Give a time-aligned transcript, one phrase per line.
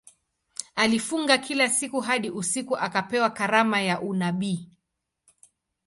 [0.75, 4.69] Alifunga kila siku hadi usiku akapewa karama ya unabii.